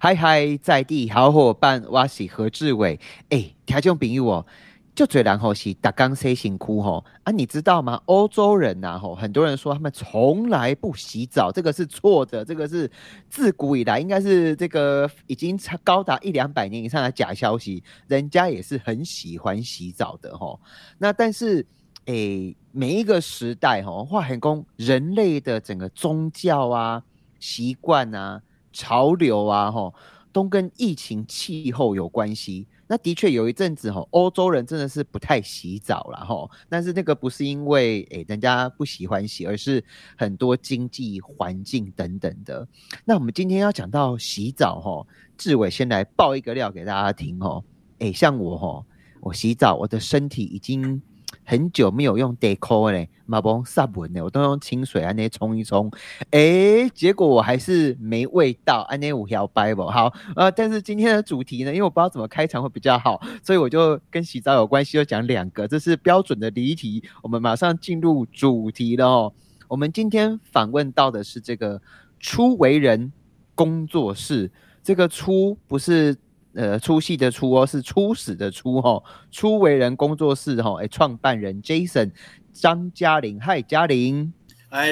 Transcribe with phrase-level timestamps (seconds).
[0.00, 3.00] 嗨嗨，在地好伙伴，我是何志伟。
[3.30, 4.46] 哎，听众朋友哦，
[4.94, 8.00] 就最然后是打刚 C 型哭吼啊，你知道吗？
[8.04, 12.88] 欧洲人呐吼，很多人说他们从来不洗澡，这个是错的，这个是
[13.28, 20.60] 自古以来应该是这个已经高达一两百年以上的假消息，人家也是很喜欢洗澡的吼。
[20.98, 21.66] 那但是
[22.06, 27.02] 哎，每一个时代吼，化很工人类的整个宗教啊、
[27.40, 28.40] 习惯啊。
[28.72, 29.92] 潮流啊，哈，
[30.32, 32.66] 都跟疫情、气候有关系。
[32.86, 36.48] 那的确有一阵子，哈，欧洲人真的是不太洗澡了，哈。
[36.68, 39.84] 但是那个不是因为诶人家不喜欢洗，而是
[40.16, 42.66] 很多经济环境等等的。
[43.04, 47.62] 那我们今天要讲到洗澡，哈，志伟先来爆一个料给大家听，哦。
[47.98, 48.84] 诶，像我，哈，
[49.20, 51.02] 我洗澡，我的身体已经。
[51.48, 55.90] 很久没有用 deco 嘞，马帮杀蚊的，我都用清水安尼冲一冲，
[56.30, 59.86] 哎，结果我还是没味道，安尼五条掰不？
[59.86, 67.02] 好，呃，但是今天的主题呢，因为我不知道怎么开场会比较好，所以我就跟洗澡有关系，就讲两个，这是标准的离题。
[67.22, 69.32] 我们马上进入主题了哦。
[69.68, 71.80] 我们今天访问到的是这个
[72.20, 73.10] 初为人
[73.54, 74.50] 工作室，
[74.82, 76.14] 这个初不是。
[76.54, 79.02] 呃，出戏的出哦，是初始的初哈。
[79.30, 82.10] 初为人工作室哈，哎，创办人 Jason
[82.52, 84.32] 张嘉玲，嗨，嘉玲，
[84.68, 84.88] 嗨，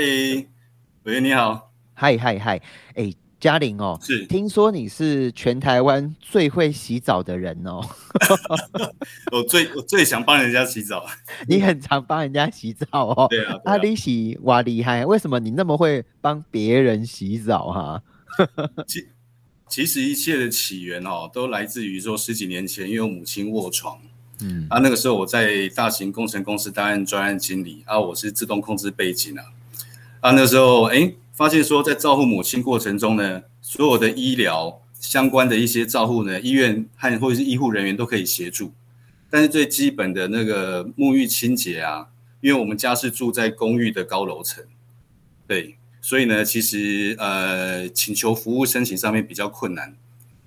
[1.04, 2.60] 喂，你好，嗨嗨嗨，
[2.94, 7.80] 哎，嘉玲哦，是，听说你是全台湾最会洗澡的人哦，
[9.32, 11.04] 我最我最想帮人家洗澡，
[11.48, 18.02] 你很常帮人家洗澡哦，对啊，阿里洗哇厉害，为什么你那么会帮别人洗澡哈？
[18.86, 19.06] 其
[19.84, 23.98] 实一切的起源哦，都来自于说十几年前，因为我母亲卧床，
[24.40, 29.44] 嗯，啊，那个时候我在大型工程公司担任专案经理，啊，我是自动控制背景啊，
[30.20, 38.72] 啊，那时候哎，发现说在照顾母亲过程中呢，所有的医疗相关的一些照护呢，医院和或者是医护人员都可以协助，
[39.28, 42.06] 但是最基本的那个沐浴清洁啊，
[42.40, 44.64] 因为我们家是住在公寓的高楼层，
[45.48, 45.76] 对。
[46.06, 49.96] 所以呢，其实呃，请求服务申请上面比较困难，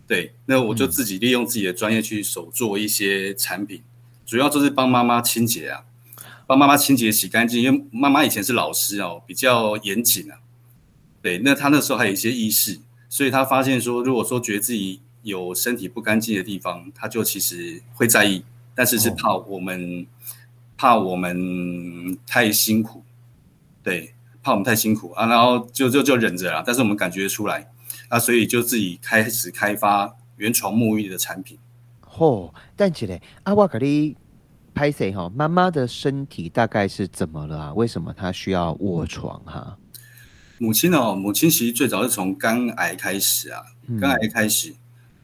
[0.07, 3.83] 对，那我就自己利用自己的专业去手做一些产品，
[4.25, 5.83] 主要就是帮妈妈清洁啊，
[6.47, 10.39] 帮妈妈清洁洗干净，因为妈妈以前是老师哦，比较严谨啊，
[11.21, 20.07] 对，那她那时候还有一些意识，所以她发现说，如果说觉得自己有身体不干净的地方，她就其实会在意，但是是怕我们
[20.77, 23.03] 怕我们太辛苦，
[23.83, 24.13] 对。
[24.41, 26.63] 怕我们太辛苦啊，然后就就就忍着了。
[26.65, 27.69] 但是我们感觉出来
[28.07, 31.57] 啊，所以就自己开始开发原床沐浴的产品。
[32.17, 34.15] 哦，但起来阿瓦可你
[34.73, 35.29] 拍谁哈？
[35.35, 37.73] 妈妈的身体大概是怎么了啊？
[37.73, 39.77] 为什么她需要卧床哈？
[40.57, 43.61] 母亲哦，母亲其实最早是从肝癌开始啊，
[43.99, 44.73] 肝癌开始。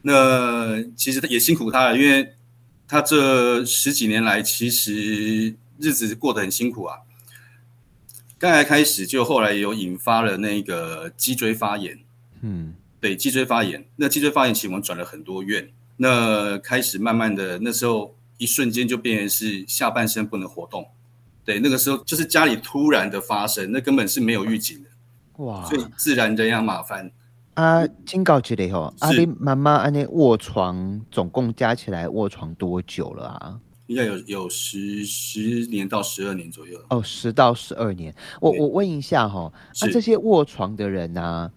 [0.01, 2.33] 那其实也辛苦她了，因为
[2.87, 6.97] 她这十几年来其实日子过得很辛苦啊。
[8.45, 11.97] 刚才开始就后来有引发了那个脊椎发炎，
[12.41, 13.83] 嗯，对，脊椎发炎。
[13.95, 15.67] 那脊椎发炎其实我们转了很多院，
[15.97, 20.87] 那开始慢慢的那时候一瞬间就变成是下半身不能活动，
[21.43, 27.11] 对，那个时候就是家里突然的发生，那根本是没有预警的，哇，所以自然的要麻烦。
[27.55, 33.59] 啊，警告起来吼，阿你妈妈安尼卧床总共加起来卧床多久了啊？
[33.87, 38.13] 应该有有十十年到十二年左右哦，十到十二年。
[38.41, 39.51] 我我问一下哈，
[39.81, 41.51] 那这些卧床的人呢？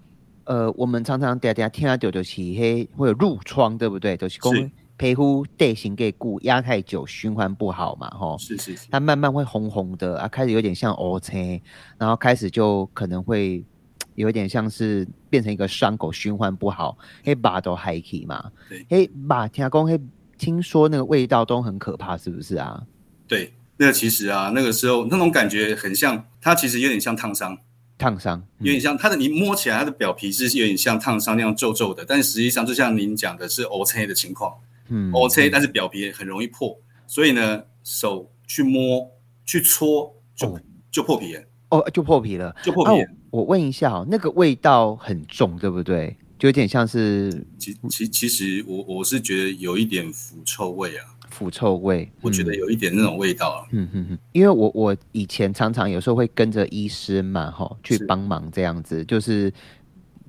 [0.44, 4.16] 呃，我们常常嗲嗲听到丢丢起黑，会有褥疮，对不对？
[4.16, 8.36] 就是公皮肤地形给固压太久，循环不好嘛，哈。
[8.38, 11.62] 是是，它慢慢会红红的啊，开始有点像 O C，
[11.98, 13.62] 然后开始就可能会
[14.14, 18.50] 有点像是变成一个伤口，循环不好，黑把都海起嘛。
[18.68, 20.00] 对，黑把听讲黑。
[20.38, 22.82] 听说那个味道都很可怕，是不是啊？
[23.26, 27.58] 对，那个其实啊，那个时候那种感觉很像，它其实有点像烫伤，
[27.98, 34.54] 烫伤有点像它的，你摸起来它的表皮是有点像烫伤那样皱皱的，但实际上就像您讲的是 O C 的情况，
[34.88, 39.10] 嗯，O C，但是表皮很容易破，所以呢，手去摸
[39.44, 40.58] 去搓就
[40.90, 43.04] 就破皮了，哦，就破皮了，就破皮。
[43.30, 46.16] 我问一下哦，那个味道很重，对不对？
[46.38, 53.50] 就有点像是，其其其实我我是觉得有一点腐臭味啊，腐臭味，我觉得有一点那种味道。
[53.50, 59.52] 啊嗯哼哼，因为我我以前常常有时候会跟着医师嘛，哈，去帮忙这样子，就是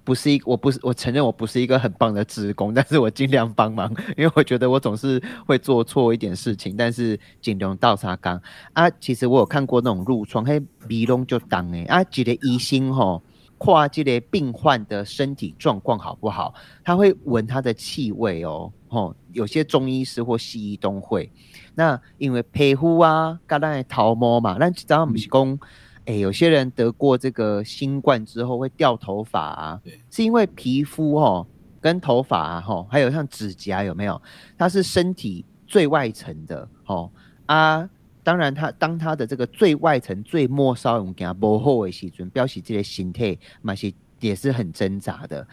[0.03, 8.41] 不是一，我不是，我承认我不是一个很棒的职工， 但是我尽量帮忙，因为我觉得我总是会做错一点事情，但是尽量倒茶缸
[8.73, 8.89] 啊。
[8.99, 13.21] 其实我有看过那种褥疮，嘿，鼻窿就当诶啊，几个医生吼。
[13.59, 18.71] 跨这类病患的身体状况好不好，他会闻他的气味哦。
[18.87, 21.31] 哦，有些中医师或西医都会。
[21.75, 25.59] 那因为皮肤啊，刚才桃毛嘛，那早上不是讲，
[26.05, 31.45] 哎，有些人得过这个新冠之后会掉头发啊，是因为皮肤哦
[31.79, 34.19] 跟头发啊，哈，还有像指甲有没有？
[34.57, 37.11] 它是身体最外层的哦
[37.45, 37.87] 啊。
[38.29, 45.47] 当然，他当他的这个最外层最末梢用给它保护的时阵，表示这些形态嘛是也是很挣扎的。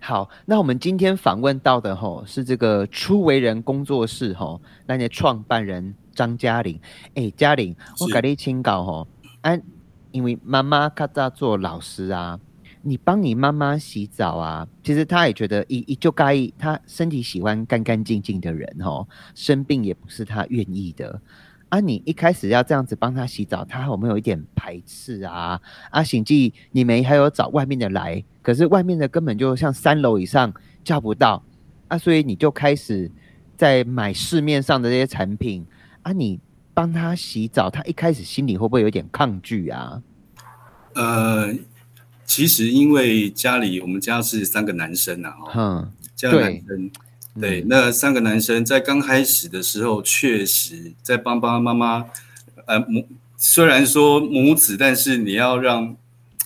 [0.00, 6.78] 好，那我们今天访问到的吼是这个初为人工作室吼那些创办人张嘉玲。
[7.14, 9.08] 哎，嘉玲，我给你请教吼，
[9.40, 9.60] 哎，
[10.12, 12.38] 因为妈妈她在做老师啊，
[12.82, 21.20] 你帮你妈妈洗澡啊，其实她也觉得一一就该她身体喜欢干干净净的人吼，生病也不是她愿意的。
[21.72, 25.58] 啊，你一开始要这样子帮他洗澡，他有没有一点排斥啊？
[25.90, 30.52] 啊，醒记你没还有找外面的来，可是外面的根本就像三楼以上
[30.84, 31.42] 叫不到
[31.88, 33.10] 啊，所以你就开始
[33.56, 35.64] 在买市面上的这些产品
[36.02, 36.38] 啊，你
[36.74, 40.02] 帮他洗澡，他一开始心里会不会有点抗拒啊？
[40.94, 41.54] 呃，
[42.26, 46.90] 其实因为家里我们家是三个男生啊，嗯，家男生。
[47.40, 52.04] 对，那三个男生在刚开始的时候，确实在帮爸爸妈妈，
[52.66, 53.06] 呃母
[53.36, 55.96] 虽然说母子，但是你要让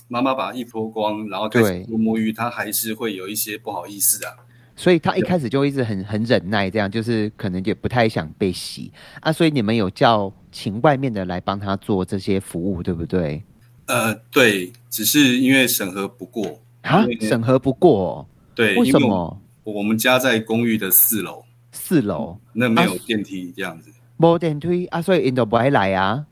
[0.07, 4.31] 妈妈把衣脱光，然后开始做沐浴，他还是会有一些不好意思啊。
[4.75, 9.31] 所以他一开始就一直很很忍耐，这样就是可能也不太想被洗啊。
[9.31, 13.43] 所以你们有叫请外面的来帮他做这些服务，对不对？
[13.87, 19.41] 呃，对，只是因为审核不过啊，审核不过，对，为什么？
[19.73, 21.43] 我们家在公寓的四楼，
[21.73, 22.39] 四楼？
[22.53, 24.85] 那没有电梯这样子，没电梯？
[24.87, 26.25] 啊，所以人都不会来啊。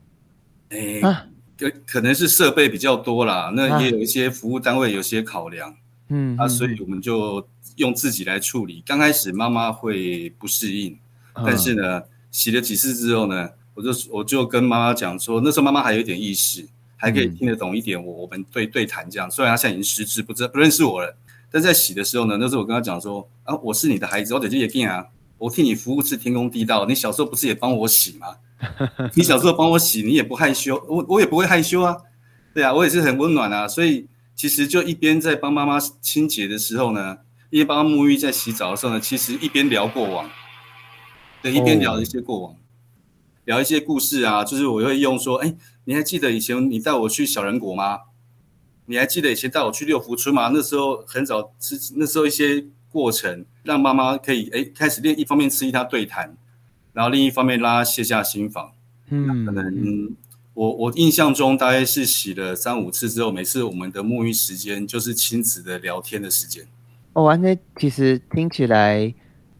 [0.70, 1.00] 哎，
[1.58, 5.74] 可可能是设备比较多啦，那也有一些服务单位有些考量，
[6.08, 7.46] 嗯啊，所以我们就
[7.76, 8.82] 用自己来处理。
[8.86, 10.98] 刚开始妈妈会不适应，
[11.34, 16.66] 但是呢，洗了几次之后呢，我就我就跟妈妈讲说，那时候妈妈还有一点意识，
[16.96, 19.30] 还可以听得懂一点我我们对对谈这样。
[19.30, 21.14] 虽然她现在已经失智，不知不认识我了。
[21.56, 25.02] 但在洗的时候呢，那时候我跟他讲说啊，我是你的孩子，我姐姐也给啊，
[25.38, 26.84] 我替你服务是天公地道。
[26.84, 28.26] 你小时候不是也帮我洗吗？
[29.16, 31.96] 你小时候帮我洗，你也不害羞，我我也不会害羞啊。
[32.52, 33.66] 对啊，我也是很温暖啊。
[33.66, 37.16] 所以其实就一边在帮妈妈清洁的时候呢，
[37.48, 40.28] 一边帮沐浴，在洗澡的时候呢，其实一边聊过往，
[41.40, 42.54] 对，一边聊一些过往，
[43.46, 44.44] 聊一些故事啊。
[44.44, 45.54] 就是我会用说，哎，
[45.86, 48.00] 你还记得以前你带我去小人国吗？
[48.86, 50.50] 你还记得以前带我去六福村吗？
[50.54, 56.36] 那时候很早吃，那时候一些过程让妈妈可以哎开始练，一方面吃一他对谈，
[56.92, 58.72] 然后另一方面拉卸下心防。
[59.10, 60.16] 嗯，可能
[60.54, 66.66] 我我印象中大概是洗了三五次之后，每次我们的沐浴时间就是亲子的聊天的时间。
[67.12, 69.12] 哦，完全其实听起来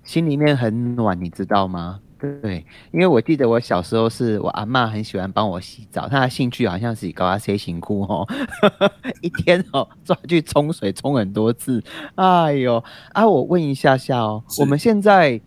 [0.05, 2.01] 心里面很暖，你知道吗？
[2.19, 8.27] 对，因为我记得我小时候是我阿妈很喜欢帮我洗澡，她的兴趣好像是搞啊 C 型裤哦，
[9.21, 11.85] 一天哦 抓去冲水冲很多次，
[12.15, 12.83] 哎呦
[13.13, 13.29] 啊！
[13.29, 15.39] 我问一下下哦，我们现在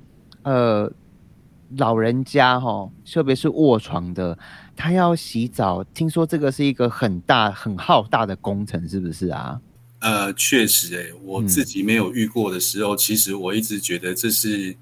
[0.43, 0.91] 呃
[1.77, 4.37] 老人家哈，特别是卧床的，
[4.75, 9.59] 他要洗澡，听说这个是一个很大很浩大的工程，是不是啊？
[10.01, 14.77] 呃，确实哎，我自己没有遇过的时候，其实我一直觉得这是。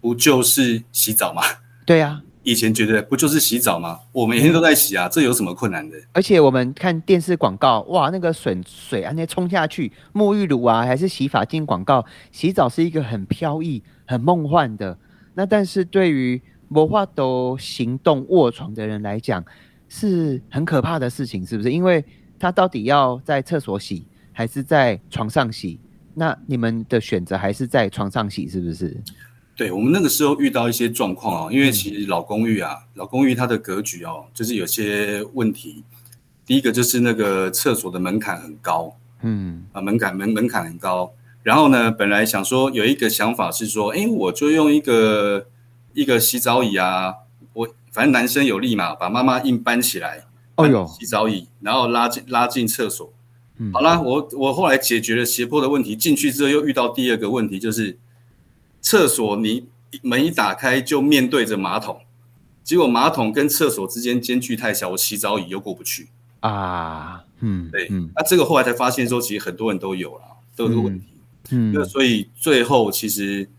[0.00, 1.42] 不就是洗澡吗？
[1.84, 4.00] 对呀，以前觉得不就是洗澡吗？
[4.12, 5.96] 我每天都在洗啊，这有什么困难的？
[6.12, 14.96] 而且我们看电视广告，哇，那个水水啊，那冲下去，沐浴乳啊，还是洗发精广告，洗澡是一个很飘逸、很梦幻的。
[15.34, 19.44] 那但是对于魔化都行动卧床的人来讲，
[19.88, 21.70] 是很可怕的事情，是不是？
[21.70, 22.04] 因为
[22.38, 25.78] 他到底要在厕所洗，还是在床上洗？
[26.14, 28.96] 那你们的选择还是在床上洗，是不是？
[29.56, 35.82] 对我们那个时候遇到一些状况啊，因为其实老公寓啊，老公寓它的格局哦，就是有些问题。
[36.44, 41.10] 第一个就是那个厕所的门槛很高，嗯，啊门槛门门槛很高。
[41.42, 45.46] 然后呢，本来想说有一个想法是说，哎，我就用一个
[45.94, 47.14] 一个洗澡椅啊，
[47.54, 50.22] 我反正男生有力嘛，把妈妈硬搬起来，
[50.56, 53.10] 哦哟，洗澡椅，然后拉进拉进厕所。
[53.72, 57.96] 好啦，我我后来解决了斜坡的问题，进去之后又遇到第二个问题，就是。
[58.86, 59.66] 厕所你
[60.02, 62.02] 门一打开就面对着马桶，
[62.62, 66.06] 结果马桶跟厕所之间间距太小，我洗澡椅又过不去
[66.38, 67.24] 啊。
[67.40, 70.22] 嗯，对，那这个后来才发现说，其实很多人都有了，
[70.54, 71.06] 都有这个问题。
[71.50, 73.50] 嗯，那所以最后其实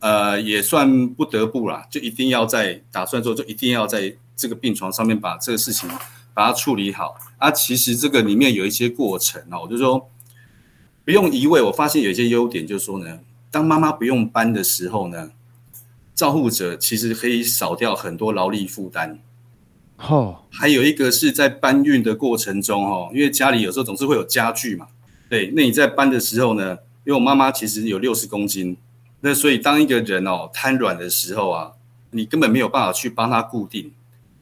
[0.00, 5.98] 呃也算不得不啦，就一定要在打算说，就一定要在这个病床上面把这个事情把
[6.34, 7.50] 把它处理好啊。
[7.50, 10.10] 其实这个里面有一些过程哦，就是说
[11.06, 11.62] 不用移位。
[11.62, 15.30] 我发现有一些优点，就是说呢，当妈妈不用搬的时候呢，
[16.14, 19.18] 照护者其实可以少掉很多劳力负担。
[19.98, 24.86] 哦，还有一个是在搬运的过程中哦，因为家里有时候总是会有家具嘛。
[25.28, 28.76] 对，那你在搬的时候呢，因为我妈妈其实有六十公斤，
[29.20, 31.72] 那所以当一个人哦瘫软的时候啊，
[32.12, 33.92] 你根本没有办法去帮他固定。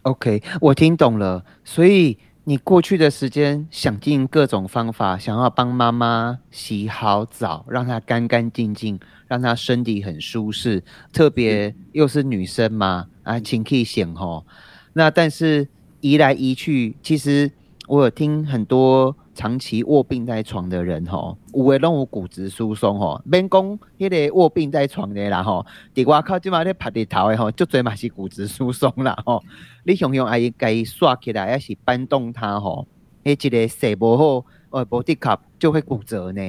[0.03, 1.45] OK，我听懂了。
[1.65, 2.17] 所以
[2.49, 10.83] 你过去的时间想尽各种方法，想要帮妈妈洗好澡，让她干干净净，让她身体很舒适。
[11.13, 14.47] 特别又是女生嘛，啊，情可以显吼。
[14.95, 15.69] 那但是
[16.01, 17.53] 移来移去，其实
[17.87, 25.65] 我有听很多长期卧病在床的人吼，有的拢有骨质疏松吼，免讲迄个卧病在床的啦吼，
[25.95, 29.41] 伫外口即马咧拍日头的吼，就最嘛是骨质疏松啦吼。
[29.85, 32.89] 你想想，阿姨该刷起来，还是搬动它吼，
[33.23, 36.43] 迄一个势不好，呃，body cup 就会骨折呢。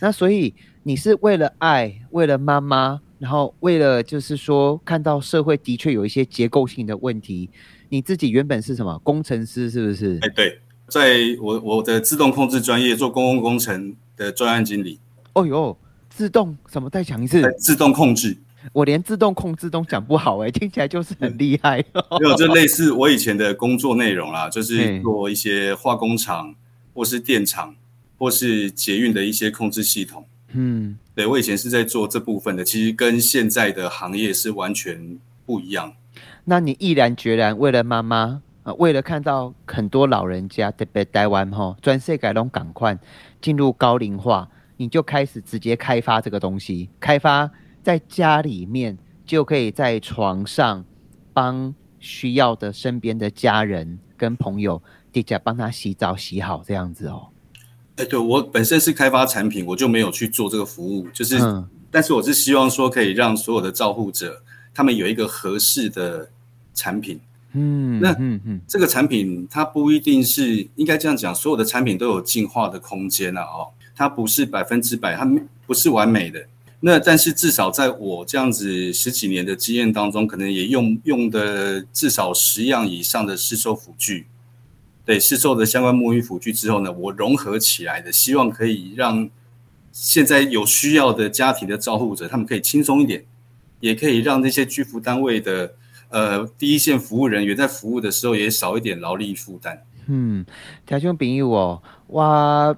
[0.00, 7.48] 那所以你是为了爱，为了妈妈，然后为了就是说看到社会的确有一些结构性的问题。
[7.90, 9.70] 你自己原本是什么工程师？
[9.70, 10.18] 是不是？
[10.22, 10.58] 哎，对，
[10.94, 15.00] 在我我的自动控制专业做公共工程的专案经理。
[15.32, 15.76] 哦哟，
[16.08, 16.88] 自动什么？
[16.88, 17.42] 再讲一次。
[17.58, 18.36] 自动控制，
[18.72, 21.84] 我连自动控制都讲不好哎，听起来就是很厉害。
[22.20, 26.54] 没有，就类似我以前的工作内容啦，就是做一些化工厂，
[26.94, 27.74] 或是电厂，
[28.16, 30.24] 或是捷运的一些控制系统。
[30.52, 35.92] 嗯，对我以前是在做这部分的，其实跟现在的行业是完全不一样。
[36.44, 42.98] 那你毅然决然为了妈妈啊，为了看到很多老人家特别台湾哈，专设改动赶快
[43.40, 47.48] 进入高龄化，你就开始直接开发这个东西，开发
[47.82, 50.84] 在家里面就可以在床上
[51.32, 57.28] 帮需要的身边的家人跟朋友，直接帮他洗澡洗好这样子哦。
[57.96, 61.36] 哎，对我本身是开发产品，我就没有去做这个服务，就是，
[61.90, 64.42] 但是我是希望说可以让所有的照护者
[64.72, 66.30] 他们有一个合适的。
[66.76, 67.20] 产品，
[67.56, 75.24] 嗯，那嗯嗯，这个产品它不一定是应该这样讲，所有的产品都有进化的空间啊，哦，它不是百分之百，它
[75.64, 76.44] 不是完美的。
[76.80, 84.26] 那但是至少在我这样子十几年的经验当中，可能也用用的至少十样以上的试售辅具，
[85.04, 89.30] 对市售的相关沐浴辅具之后呢，我融合起来的，希望可以让
[89.92, 93.24] 现在有需要的家庭的照护者，他们可以轻松一点，
[93.78, 95.74] 也可以让那些居服单位的。
[96.14, 99.82] 呃，第一线服务人员在服务的时候也少一点劳力负担。
[100.06, 100.46] 嗯，
[100.86, 102.72] 条兄朋友哦，哇，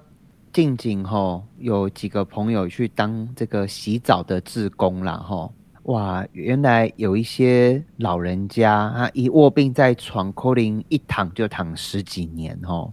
[0.54, 5.52] 近近吼有几个朋友去当这个洗澡的志工啦吼，
[5.82, 12.90] 哇，原来有一些老人家啊，一卧病在床，可能一躺就躺十几年吼。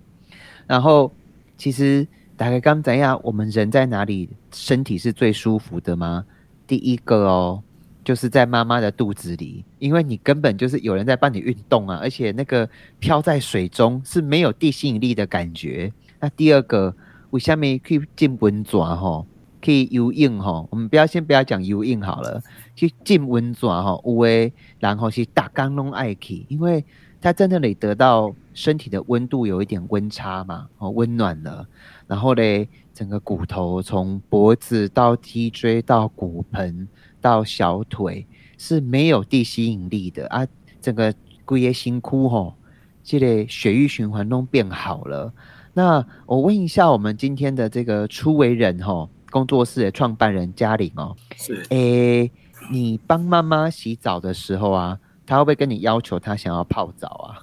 [0.67, 1.09] 然后
[1.57, 6.25] 其实大概刚怎样，我们人在哪里身体是最舒服的吗？
[6.67, 7.63] 第一个哦。
[8.03, 12.69] 就是在妈妈的肚子里，因为你根本就是有人在帮你运动啊，而且那个
[12.99, 15.91] 漂在水中是没有地心引力的感觉。
[16.19, 16.95] 那第二个，
[17.31, 19.25] 为下面可以进温泉哈，
[19.61, 20.65] 可以游泳哈。
[20.69, 22.43] 我们不要先不要讲游泳好了，
[22.75, 26.83] 去进温泉哈，有诶，然后去打刚弄爱去，因为
[27.21, 31.65] 它在那里得到身体的温度有一点温差嘛，哦，温暖了，
[32.07, 36.87] 然后嘞，整个骨头从脖子到脊椎到骨盆。
[37.23, 38.27] 到小腿
[38.57, 40.45] 是没有地吸引力的啊，
[40.81, 41.15] 整个
[41.45, 42.53] 龟爷辛苦吼，
[43.01, 45.33] 这类血液循环都变好了。
[45.73, 52.29] 那我问一下，我们今天的这个初为人吼工作室的创办人嘉玲哦，是诶，
[52.69, 57.39] 你帮妈妈洗澡的时候啊，她会不会跟你要求她想要泡澡啊？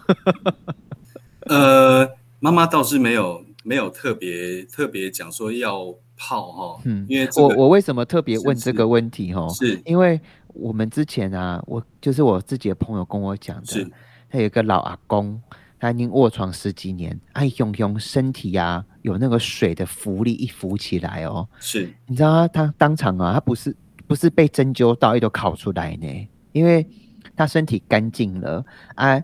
[1.49, 2.07] 呃，
[2.39, 5.95] 妈妈倒是没有没有特别特别讲说要。
[6.21, 9.49] 泡哈，嗯，因为我我为什么特别问这个问题哈？
[9.55, 13.91] 是因为我们之前啊，我就是我自己的朋友跟我讲的，
[14.29, 15.41] 他有一个老阿公，
[15.79, 23.75] 他已经卧床十几年，哎，用用身体呀，有那个水的浮力一浮起来哦，是，你知道他他当场啊，他不是
[24.07, 26.87] 不是被针灸到一头烤出来呢，因为
[27.35, 28.63] 他身体干净了
[28.95, 29.19] 啊。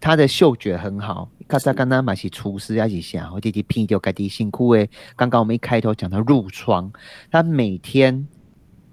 [0.00, 4.88] 他的嗅觉很好，刚才刚刚买起厨师还是啥，我弟弟拼掉，家己辛苦诶。
[5.16, 6.92] 刚刚我们一开头讲到褥疮，
[7.30, 8.28] 他每天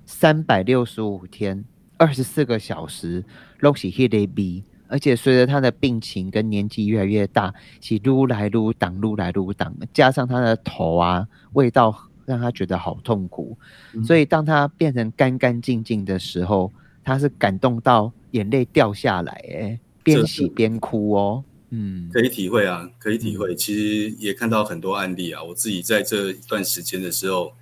[0.05, 1.65] 三百六十五天，
[1.97, 3.25] 二十四个小时
[3.59, 11.93] 都是 hit a b 而且随着他的病情跟年纪越来越大，是撸来撸挡，撸来撸挡，加上他的头啊，味道
[12.23, 13.57] 让他觉得好痛苦，
[14.05, 16.71] 所以当他变成干干净净的时候，
[17.03, 19.79] 他是感动到眼泪掉下来诶。
[20.03, 23.55] 边洗边哭哦，嗯，可以体会啊，可以体会。
[23.55, 27.53] 其实也看到很多案例啊，我自己在这一段时间的时候，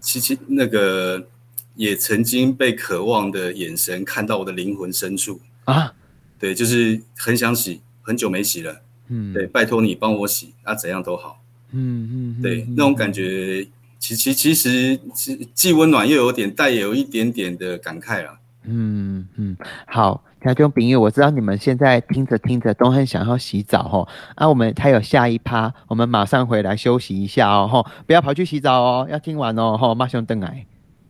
[0.00, 1.26] 其实那个
[1.74, 5.94] 也曾经被渴望的眼神看到我的灵魂深处啊。
[6.38, 8.80] 对，就是很想洗，很久没洗了。
[9.08, 11.42] 嗯，对，拜托你帮我洗，啊，怎样都好。
[11.72, 13.66] 嗯嗯，对，那种感觉，
[13.98, 18.40] 其其其实既既温暖又有点带有一点点的感慨啊。
[18.64, 19.56] 嗯嗯，
[19.86, 24.08] 好，听众朋友，我知道你们现在听着听着都很想要洗澡哈。
[24.36, 30.64] 啊，我们还有下一趴，我们马上回来休息一下哦吼，不要跑去洗澡哦，要听完哦吼，马上登来。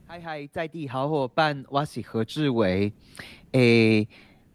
[0.08, 2.92] 嗨嗨，在地好伙伴，我是何志伟。
[3.52, 4.08] 诶，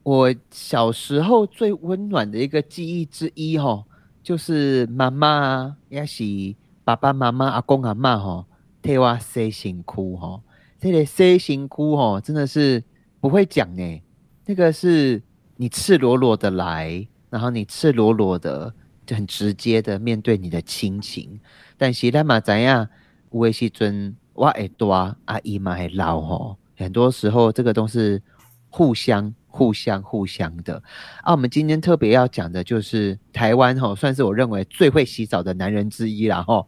[0.04, 3.86] 我小时候最温暖的一个记忆之一吼，
[4.22, 6.26] 就是妈妈也是
[6.84, 8.46] 爸爸妈妈阿公阿妈吼，
[8.82, 10.42] 替我洗辛苦吼。
[10.78, 12.84] 这个 C 型哭哦，真的是
[13.22, 14.02] 不会讲呢。
[14.46, 15.22] 那个是
[15.58, 18.74] 你赤裸裸的来，然后你赤裸裸的
[19.06, 21.40] 就很直接的面对你的亲情。
[21.78, 22.88] 但是他嘛怎样？
[23.32, 26.58] 有时阵我会大，阿姨嘛会老吼。
[26.78, 28.22] 很多时候这个都是
[28.70, 30.82] 互相、互相、互相的。
[31.22, 36.68] 啊，我们今天特别要讲的就是台湾吼，算是我认为最会洗澡的男人之一了吼。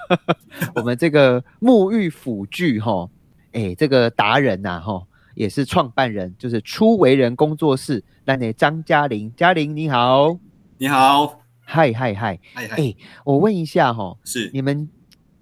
[0.74, 3.10] 我们这个沐浴辅具吼。
[3.52, 5.06] 哎，这个达人呐，哈，
[5.36, 8.02] 也是创办人，就是初为人工作室。
[8.24, 10.36] 那你张嘉玲，嘉玲你好，
[10.78, 12.76] 你好，嗨嗨嗨，嗨嗨。
[12.76, 14.88] 哎，我问一下哈，是你们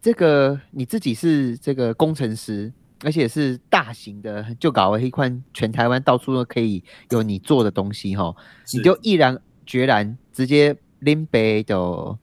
[0.03, 2.73] 这个你自己是这个工程师，
[3.05, 8.35] 而且是大型的，就搞了一款全台湾到处都可以有你做的东西哈，
[8.73, 12.19] 你就毅然决然直接拎杯就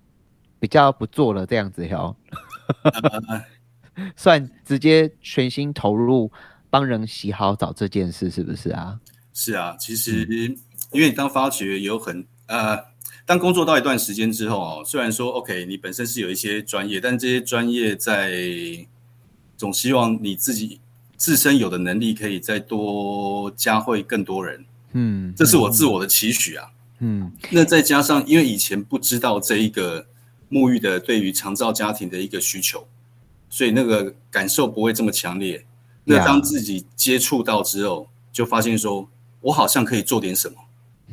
[0.59, 2.15] 比较不做了这样子哟。
[4.15, 6.31] 算直接全心投入
[6.71, 8.99] 帮人洗好澡这件事，是不是啊？
[9.33, 10.25] 是啊，其实
[10.91, 12.79] 因为你当发掘有很呃，
[13.25, 18.33] 当工作到一段时间之后哦，虽然说 OK，你本身是有一些专业，但这些专业在
[19.57, 20.79] 总希望你自己
[21.17, 24.65] 自身有的能力可以再多加惠更多人。
[24.93, 26.67] 嗯，这是我自我的期许啊。
[26.99, 30.05] 嗯，那再加上因为以前不知道这一个
[30.49, 32.87] 沐浴的对于长照家庭的一个需求。
[33.49, 35.65] 所以那个感受不会这么强烈。
[36.03, 39.07] 那当自己接触到之后，就发现说，
[39.41, 40.55] 我好像可以做点什么。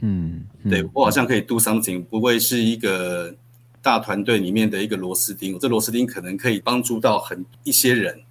[0.01, 3.35] 嗯，对我好像可以 do something，不会是一个
[3.83, 5.59] 大团队里面的一个螺丝钉。
[5.59, 8.23] 这螺丝钉可能可以帮助到很一些人。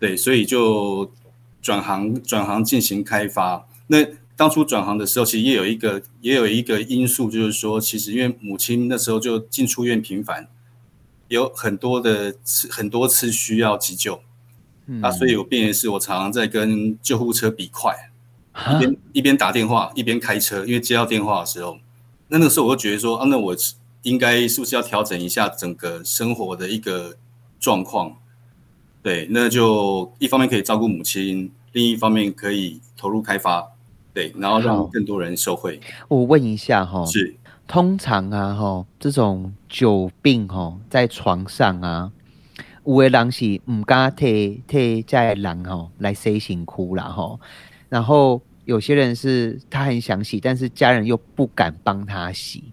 [0.00, 1.10] 对，所以就
[1.62, 3.66] 转行转行进行开发。
[3.86, 4.04] 那
[4.36, 10.48] 当初转行的时候，其实也有一个也有一个因素，就是说，其实因为母亲那时候就进出院频繁。
[11.28, 14.20] 有很多的次很多次需要急救，
[15.02, 18.10] 啊，所以我变是我常常在跟救护车比快，
[18.74, 21.78] 一边一边打电话一边开车，因为接到电话的时候，
[22.28, 23.56] 那那个时候我就觉得说啊，那我
[24.02, 27.16] 应该是不是要调整一下整个生活的一个
[27.58, 28.16] 状况？
[29.02, 33.66] 对，那就一方面可以照顾母亲，另一方面可以投入开发，
[34.12, 35.80] 对，然后让更多人受惠。
[36.08, 37.36] 我问一下哈，是。
[37.66, 42.12] 通常啊，吼，这种久病吼，在床上啊，
[42.84, 47.40] 有的人是唔敢替替在人吼来洗辛苦啦吼，
[47.88, 52.64] 然后有些人是他很想洗，但是家人又不敢帮他洗，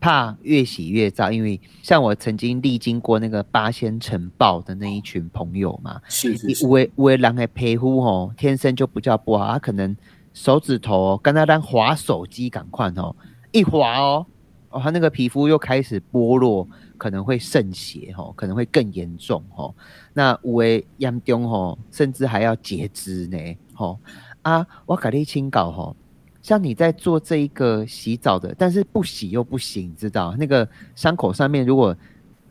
[0.00, 1.30] 怕越洗越糟。
[1.30, 9.96] 因为像我曾经历经过那个八仙城爆的那一群朋友嘛，是是是，有的有的人的皮肤吼天生就比较不好，他可能
[10.34, 13.14] 手指头跟他当滑手机赶快哦，
[13.52, 14.26] 一滑哦。
[14.70, 16.64] 哦，他那个皮肤又开始剥落，
[17.00, 19.74] 可能会渗血吼，可能会更严重吼。
[20.12, 23.98] 那五位严重吼，甚至还要截肢呢吼。
[24.42, 25.96] 啊，我搞你清搞吼，
[26.42, 30.36] 像你在做这一个洗澡的，但是不洗又不行，知道？
[30.36, 31.96] 那个伤口上面如果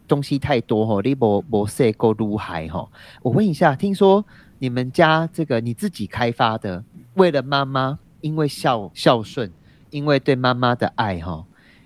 [0.07, 2.89] 东西太多吼，你不不洗够撸海吼。
[3.21, 4.25] 我问一下，听说
[4.57, 6.83] 你们家这个你自己开发的，
[7.13, 9.51] 为了妈妈，因为孝孝顺，
[9.91, 11.45] 因为对妈妈的爱哈。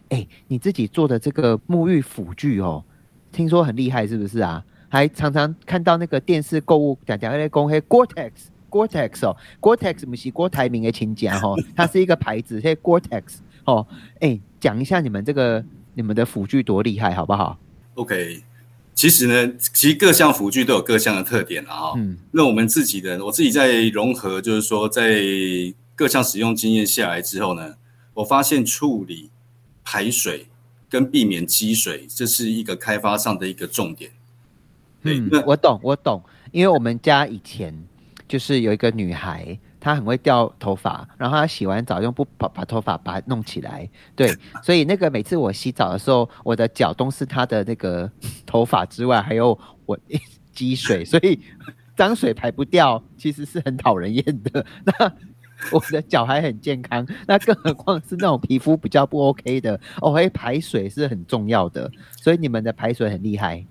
[0.10, 2.84] 哎，你自己做的这个沐浴辅具哦，
[3.32, 4.64] 听说很厉害，是不是啊？
[4.90, 13.24] 还常常看到那个电视购物讲讲那个公黑 Gore-Tex，Gore-Tex 哦，Gore-Tex 不是郭台铭的亲家哈，它是一个牌子，叫 Gore-Tex
[13.66, 13.88] 哦。
[14.20, 17.58] 哎，讲一下你们这个你们的辅具多厉害，好不好
[17.96, 18.44] ？OK，
[18.94, 21.94] 其实呢，其实各项辅具都有各项的特点啊。
[21.96, 25.24] 嗯，那我们自己的，我自己在融合，就是说在
[25.96, 27.74] 各项使用经验下来之后呢，
[28.14, 29.32] 我发现处理。
[29.84, 30.48] 排水
[30.90, 34.12] 跟避免积水，这是一个开发上的一个重点。
[35.04, 37.74] 嗯，我懂，我懂，因为我们家以前
[38.28, 48.10] 就是有一个女孩，她很会掉头发，然后她洗完澡用布把把头发把它弄起来，对， 所以那个每次我洗澡的时候，我的脚都是她的那个
[48.46, 50.00] 头发之外，还有我
[50.54, 51.38] 积水，所以
[51.98, 54.66] 脏水排不掉，其实是很讨人厌的。
[54.86, 55.14] 那
[55.72, 63.66] 我的脚还很健康，那更何况是那种皮肤比较不 OK 的哦，会排水是很重要的，所以你们的排水很厉害。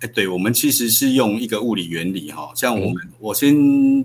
[0.00, 3.54] 哎，对，我们其实是用一个物理原理哈，像我们我先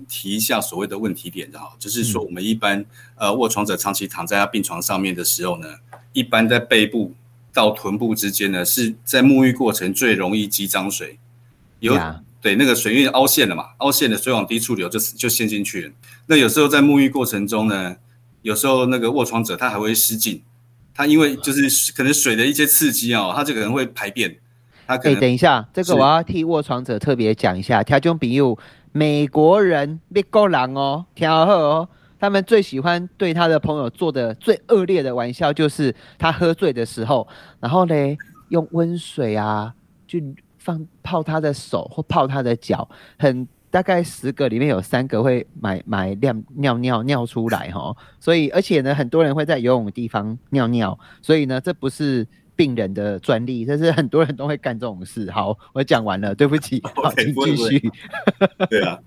[0.06, 2.84] 提一下所谓的问题点的哈，就是说我们一般
[3.16, 5.66] 呃卧床者长期躺在他病床上面的时候呢，
[6.12, 7.12] 一般在背部
[7.52, 11.18] 到臀部之间呢，是在沐浴过程最容易积脏水，
[11.80, 11.98] 有
[12.40, 15.92] 对那个水因为凹陷了嘛，凹陷的水往低处流就就陷进去了。
[16.26, 17.96] 那有时候在沐浴过程中呢，
[18.42, 20.42] 有时候那个卧床者他还会失禁，
[20.94, 24.38] 他因为就是可能水的一些刺激啊，他这个人会排便。
[24.86, 27.82] 哎，等一下，这个我要替卧床者特别讲一下。
[27.82, 28.40] 条中比喻
[28.92, 37.28] 美国人、美国人哦，调喝哦，他们最喜欢对他的朋友做的最恶劣的玩笑，就是他喝醉的时候，
[37.60, 37.94] 然后呢，
[38.48, 39.74] 用温水啊，
[40.06, 40.18] 就
[40.58, 47.96] 放泡他的手或泡他的脚，很大概十个里面有三个会买买尿尿尿尿出来哈。
[48.20, 52.26] 所以，而且呢，很多人会在游泳的地方尿尿，所以呢，这不是。
[52.58, 55.30] 病人的专利，但是很多人都会干这种事。
[55.30, 57.92] 好，我讲完了，对不起， 好，请继续。
[58.68, 58.98] 对啊，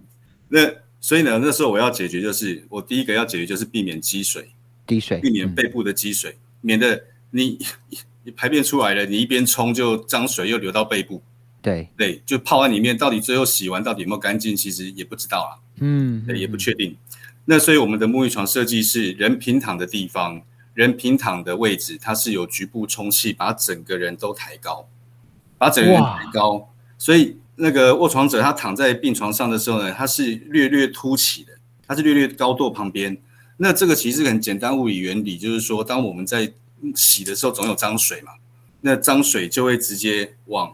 [0.47, 0.59] 那
[1.01, 4.49] 所以呢，那时候我要解决就是，我第一个要解决就是避免积水，
[4.87, 6.97] 滴水，避免背部的积水，免得
[7.31, 7.57] 你
[8.23, 11.21] 你排便出来了，你一边冲就脏水又流到背部。
[11.61, 15.51] 对对，就泡在里面，到底最后洗完到底有没有干净，其实也不知道啊。
[15.79, 16.95] 嗯，对，也不确定。
[17.45, 20.41] 那所以我们的沐浴床设计是人平躺的地方。
[20.73, 24.87] 人平躺的位置，它是有局部充气，把整个人都抬高，
[25.57, 26.73] 把整个人抬高。
[26.97, 31.51] 所以那个卧床者他躺在病床上的时候呢，他是略略凸起的，
[31.85, 33.17] 他是略略高度旁边。
[33.57, 36.53] 那这个其实很简单物理原理，就是说，当我们在
[36.95, 38.31] 洗的时候，总有脏水嘛，
[38.79, 40.73] 那脏水就会直接往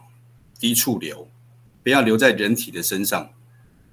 [0.58, 1.28] 低处流，
[1.82, 3.30] 不要留在人体的身上。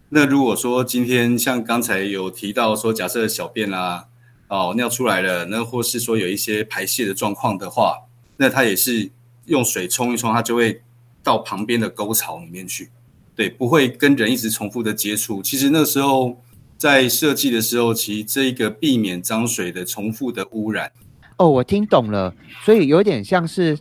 [0.09, 4.05] 那如果说今天像刚才有提到说，假设小便啊。
[4.47, 7.97] 哦，尿出来了，那或是说有一些排泄的状况的话，
[8.37, 9.09] 那它也是
[9.45, 10.83] 用水冲一冲，它就会
[11.23, 12.91] 到旁边的沟槽里面去，
[13.35, 15.41] 对，不会跟人一直重复的接触。
[15.41, 16.39] 其实那时候
[16.77, 20.91] 在设计的时候，其实这一个避免脏水的重复的污染。
[21.37, 23.77] 哦，我听懂了，所以有点像是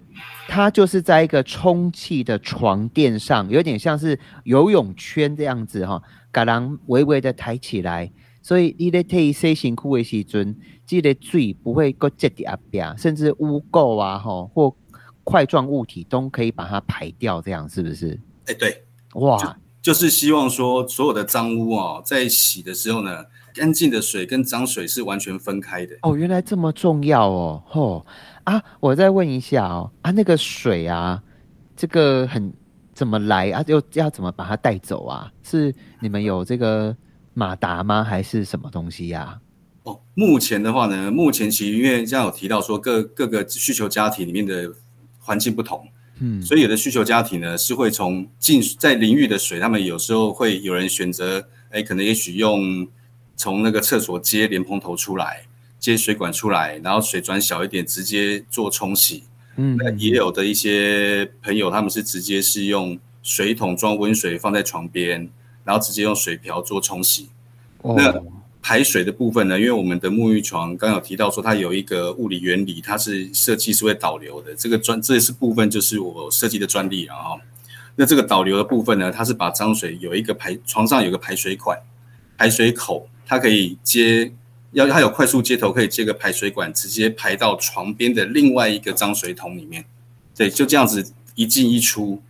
[0.49, 8.11] 它就是在一个充气的床垫上，有点像是游泳圈这样子哈，把人微微的抬起来。
[8.43, 10.55] 所以你在替洗辛苦的时阵，
[10.87, 14.75] 这个水不会搁积在阿边，甚至污垢啊，吼或
[15.23, 18.21] 块状物体都可以把它排掉，这样是不是？
[18.47, 25.97] 哎，对，哇，就是希望说所有的脏污啊，在洗的时候呢，干净的水跟脏水是完全分开的。
[26.03, 28.05] 哦，原来这么重要哦，吼
[28.43, 28.63] 啊！
[28.81, 31.23] 我再问一下哦，啊，那个水啊，
[31.77, 32.53] 这个很
[32.93, 33.65] 怎么来啊？
[33.67, 35.33] 又要怎么把它带走啊？
[35.43, 36.95] 是你们有这个？
[37.37, 38.05] 马达吗？
[38.05, 39.41] 还是什么东西呀？
[39.83, 44.73] 哦，目前的话呢，目前其实因为这样有提到说各各个需求家庭里面的
[45.19, 45.85] 环境不同，
[46.21, 52.87] 嗯，所以有的需求家庭呢是会从进在淋浴的水，他们有时候会有人选择，哎，可能也许用
[53.37, 55.45] 从那个厕所接莲蓬头出来，
[55.79, 59.25] 接水管出来，然后水转小一点，直接做冲洗，
[59.57, 65.31] 嗯，那也有的一些朋友他们是直接是用水桶装温水放在床边。
[65.67, 67.31] 然后直接用水瓢做冲洗。
[67.83, 68.23] 那
[68.61, 69.59] 排水的部分呢？
[69.59, 74.55] 因为我们的沐浴床刚有提到说它有一个物理原理，它是设计是会导流的。
[74.55, 77.41] 这个专这是部分就是我设计的专利了哈。
[77.97, 81.81] 那这个导流的部分呢，它是把脏水有一个排床上有个排水管、
[82.37, 84.33] 排水口，它可以接
[84.71, 89.85] 要它有快速接头，可以接个排水管，直接排到床边的另外一个脏水桶里面。
[90.37, 92.23] 对，就这样子一进一出。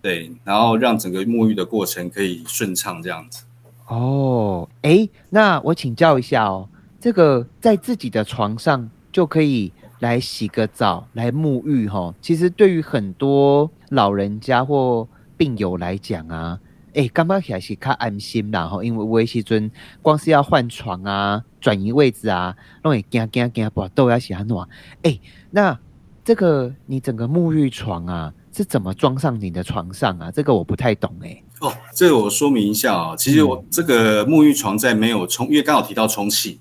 [0.00, 3.44] 对，然后让整个沐浴的过程可以顺畅，这样子。
[3.88, 6.66] 哦，哎，那我请教一下哦，
[6.98, 12.14] 这个在自己的床上就可以来洗个澡、来沐浴哈。
[12.22, 16.58] 其实对于很多老人家或病友来讲啊，
[16.94, 19.70] 哎，刚刚起来是较安心啦吼，因为维西尊
[20.02, 24.68] 光是要换床啊、转移位置啊，让你惊惊惊不都要洗很暖。
[25.02, 25.18] 哎，
[25.50, 25.78] 那
[26.24, 28.32] 这个你整个沐浴床啊。
[28.52, 30.28] 是怎么装上你的床上啊？
[30.28, 31.40] 这个我不太懂哎。
[31.60, 33.14] 哦，这个我说明一下啊。
[33.14, 36.58] 其实我这个沐浴床在没有充，因为刚好提到充气，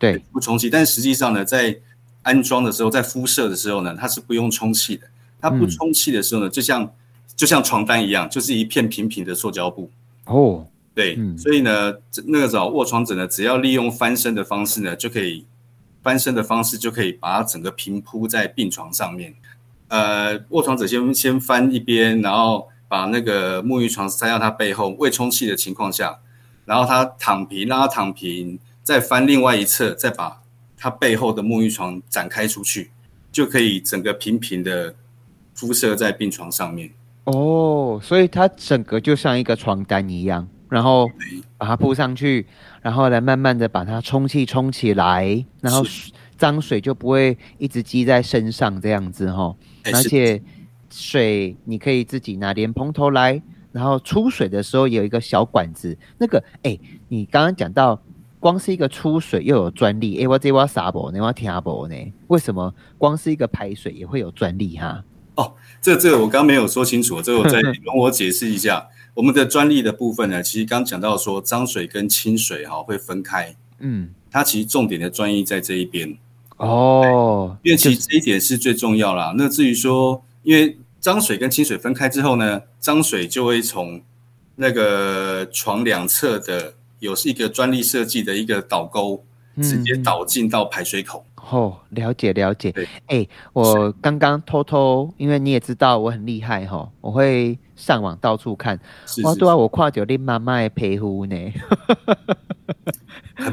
[0.00, 0.68] 对，不充气。
[0.68, 1.78] 但实际上呢，在
[2.22, 5.06] 安装的时候，在敷设的时候呢，它是不用充气的。
[5.40, 6.92] 它不充气的时候呢，就像
[7.38, 9.88] 就像床单一样，就是一片平平的塑胶布。
[10.26, 11.94] 哦，对，所以呢，
[12.26, 15.46] 那个找卧床者呢，只要利用翻身的方式呢，就可以
[16.02, 19.32] 翻身的方式就可以把它整个平铺在病床上面。
[19.86, 26.18] 呃，卧床者先先翻一边，然后把那个沐浴床塞到他背后，未充气的情况下，
[26.64, 30.42] 然后他躺平，让他躺平，再翻另外一侧，再把
[30.76, 32.90] 他背后的沐浴床展开出去，
[33.30, 34.96] 就可以整个平平的
[35.54, 36.90] 敷设在病床上面。
[37.32, 40.48] 哦，所以它整个就像一个床单一样。
[40.70, 41.10] 然后
[41.56, 42.46] 把它铺上去，
[42.82, 45.82] 然后来慢慢的把它充气充起来，然后
[46.36, 49.56] 脏水就不会一直积在身上这样子哈。
[49.86, 50.38] 而且
[50.90, 53.40] 水你可以自己拿莲蓬头来，
[53.72, 55.96] 然后出水的时候有一个小管子。
[56.18, 57.98] 那个哎，你刚刚讲到
[58.38, 61.10] 光是一个出水又有专利，哎我这我啥不？
[61.10, 61.96] 你我听不呢？
[62.26, 65.02] 为什么光是一个排水也会有专利哈？
[65.38, 68.88] 哦，这这个我刚没有说清楚，这个我 再容我解释一下。
[69.14, 76.16] 我们的专利的部分呢，其实刚讲到说脏水跟清水哈会分开，嗯，它其实重点的专利在这一边
[76.56, 79.32] 哦，因为其实这一点是最重要啦。
[79.36, 84.00] 那至于说，因为脏水跟清水分开之后呢，脏水就会从
[84.56, 89.24] 那个床两侧的有是一个专利设计的一个导沟，
[89.62, 91.24] 直接导进到排水口。
[91.50, 92.74] 哦，了解了解。
[93.06, 98.78] 哎，我刚刚偷偷，因为你也知道我很厉害哈，我会上网到处看。
[99.22, 101.36] 哇，对啊，我跨酒店妈妈的皮肤呢。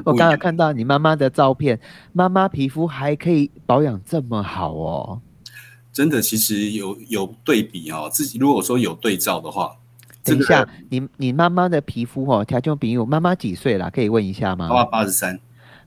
[0.03, 1.79] 我刚刚看到你妈妈的照片，
[2.11, 5.21] 妈妈皮肤还可以保养这么好哦。
[5.93, 8.09] 真的，其实有有对比哦。
[8.11, 9.77] 自己如果说有对照的话，
[10.23, 13.89] 等一下，你你妈妈的皮肤哦，条件比我妈妈几岁了？
[13.89, 14.67] 可以问一下吗？
[14.67, 15.39] 妈妈八十三，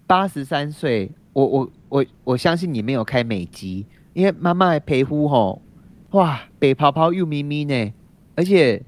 [0.06, 1.10] 八十三岁。
[1.34, 5.62] 我我我我相信你没有开美肌，因为妈妈的皮肤吼，
[6.10, 7.92] 哇，白泡泡又咪咪呢，
[8.34, 8.82] 而且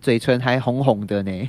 [0.00, 1.48] 嘴唇还红红的呢。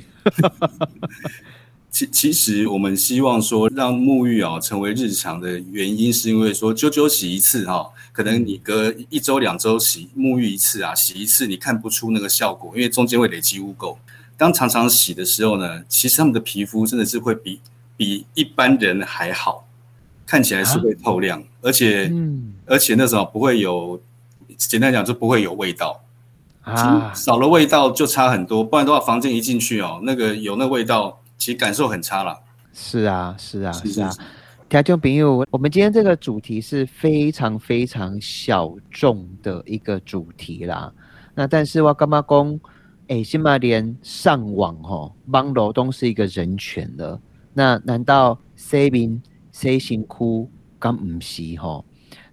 [1.88, 13.96] 其其实我们希望说让沐浴啊成为日常的原因，是因为说久久洗一次哈，可能你隔一周两周洗沐浴一次啊，洗一次你看不出那个效果，因为中间会累积污垢。
[14.36, 17.60] 当常常洗的时候呢，其实他们的皮肤真的是会比
[17.96, 19.65] 比一般人还好。
[20.26, 22.12] 看起来是会透亮，而且，
[22.66, 24.00] 而且那时候不会有，
[24.58, 26.02] 简单讲就不会有味道
[26.62, 28.64] 啊，少了味道就差很多。
[28.64, 32.36] 不然的话，房间一进去哦，那个有那味道，其实感受很差了。
[32.74, 34.10] 是啊，是啊，是啊。
[34.68, 40.92] 听众朋友，我们今天这个主题是非常非常小众的一个主题啦。
[41.36, 42.60] 那但是我干嘛讲？
[43.06, 47.20] 哎，起码连上网哦，帮楼东是一个人权了。
[47.54, 49.20] 那难道 saving？
[49.56, 51.82] 谁辛苦，刚唔是吼？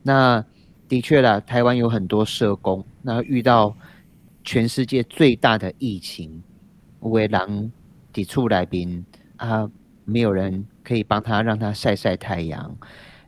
[0.01, 0.43] 那
[0.89, 3.73] 的确啦，台湾有很多社工，那遇到
[4.43, 6.43] 全世界最大的疫情，
[6.99, 7.71] 为狼
[8.11, 9.05] 抵触来宾
[9.37, 9.71] 啊，
[10.03, 12.75] 没有人可以帮他让他晒晒太阳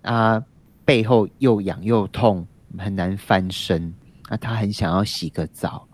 [0.01, 0.43] 啊，
[0.83, 2.45] 背后又痒又痛，
[2.77, 3.93] 很难翻身
[4.27, 5.87] 啊，他很想要洗个澡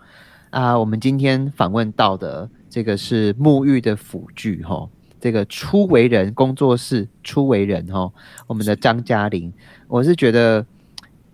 [0.49, 0.75] 啊。
[0.75, 4.89] 我们今天访问到的这个是沐浴的辅具吼。
[5.21, 8.11] 这个初为人工作室初为人哈，
[8.47, 9.53] 我们的张嘉玲，
[9.87, 10.65] 我是觉得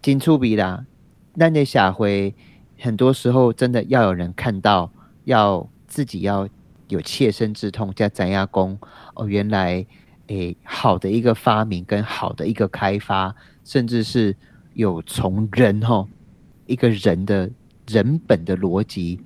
[0.01, 0.85] 金出鼻啦，
[1.35, 2.35] 那那下回
[2.77, 4.91] 很多时候真的要有人看到，
[5.23, 6.45] 要自己要
[6.89, 8.77] 有切身之痛加斩压工
[9.15, 9.85] 哦，原来
[10.27, 14.35] 诶好的一个发明跟好的一个开发，甚至是
[14.73, 16.05] 有从人哈
[16.65, 17.49] 一个人的
[17.87, 19.21] 人本的逻辑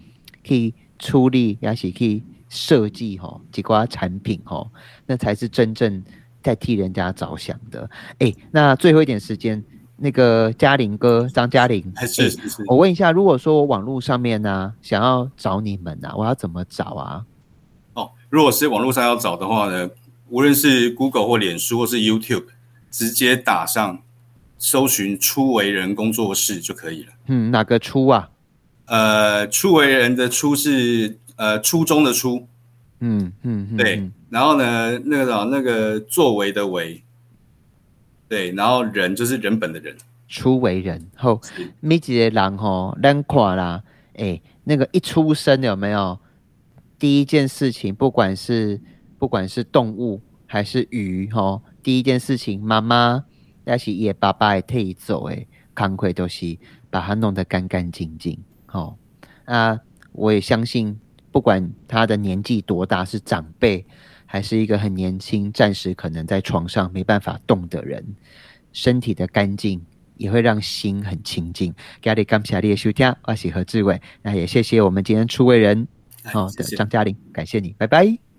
[0.48, 2.22] 可以出力，也是可以。
[2.54, 4.68] 设计哈，几挂产品哈，
[5.06, 6.04] 那才是真正
[6.44, 7.90] 在替人家着想的。
[8.20, 9.64] 哎，那最后一点时间，
[9.96, 17.26] 那个嘉玲哥张嘉玲，是是是，我问一下，如果说我网络上面呢想要找你们呢，我要怎么找啊？
[17.94, 19.90] 哦，如果是网络上要找的话呢，
[20.28, 22.48] 无论是 Google 或脸书或是 YouTube，
[22.90, 24.02] 直接打上
[24.58, 27.14] 搜寻初为人工作室就可以了。
[27.28, 28.30] 嗯，哪个初啊？
[28.88, 31.18] 呃，初为人的初是。
[31.42, 32.48] 呃，初中的初，
[33.00, 37.02] 嗯嗯，对，然后呢，那个那个作为的为，
[38.30, 41.42] 对，然后人就是人本的人，初为人后，
[41.80, 43.82] 每几个人吼，咱看啦，
[44.14, 46.20] 哎，那个一出生有没有
[47.00, 48.80] 第一件事情，不管是
[49.18, 53.26] 不管是动物还是鱼吼，第一件事情，妈妈
[53.64, 56.56] 但是也爸爸也替走，哎，康亏都是
[56.92, 58.96] 把它弄得干干净净，吼，
[59.46, 59.80] 啊，
[60.12, 61.00] 我也相信。
[61.32, 63.86] 不管他的年纪多大，是长辈
[64.26, 68.06] 还是一个很年轻、暂时可能在床上没办法动的人，
[68.74, 69.82] 身体的干净
[70.18, 71.74] 也会让心很清净。
[72.02, 75.88] 家里刚下列收听，我是何志伟，那也谢谢我们今天出位人
[76.34, 78.31] 哦的张嘉玲，感谢你，拜拜。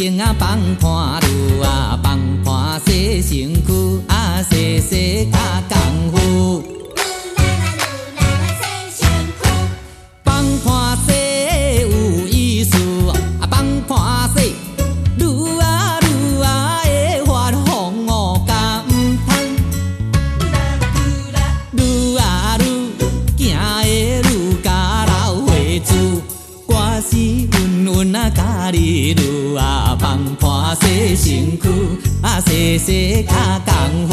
[0.00, 6.79] 囝仔放看路啊，放看洗身躯啊，洗洗脚功夫。
[32.78, 34.09] Xe 同